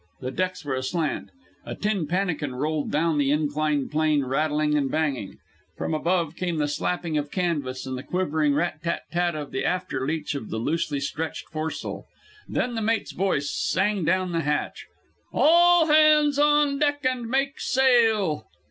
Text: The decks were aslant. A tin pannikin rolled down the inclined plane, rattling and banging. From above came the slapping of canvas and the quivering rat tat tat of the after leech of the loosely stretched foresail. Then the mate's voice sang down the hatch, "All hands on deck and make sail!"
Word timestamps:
The 0.19 0.31
decks 0.31 0.65
were 0.65 0.73
aslant. 0.75 1.29
A 1.63 1.75
tin 1.75 2.07
pannikin 2.07 2.55
rolled 2.55 2.89
down 2.91 3.19
the 3.19 3.29
inclined 3.29 3.91
plane, 3.91 4.25
rattling 4.25 4.73
and 4.75 4.89
banging. 4.89 5.37
From 5.77 5.93
above 5.93 6.35
came 6.35 6.57
the 6.57 6.67
slapping 6.67 7.19
of 7.19 7.29
canvas 7.29 7.85
and 7.85 7.95
the 7.95 8.01
quivering 8.01 8.55
rat 8.55 8.81
tat 8.81 9.03
tat 9.11 9.35
of 9.35 9.51
the 9.51 9.63
after 9.63 10.07
leech 10.07 10.33
of 10.33 10.49
the 10.49 10.57
loosely 10.57 10.99
stretched 11.01 11.49
foresail. 11.49 12.05
Then 12.49 12.73
the 12.73 12.81
mate's 12.81 13.11
voice 13.11 13.51
sang 13.51 14.03
down 14.03 14.31
the 14.31 14.41
hatch, 14.41 14.87
"All 15.31 15.85
hands 15.85 16.39
on 16.39 16.79
deck 16.79 17.05
and 17.07 17.29
make 17.29 17.59
sail!" 17.59 18.47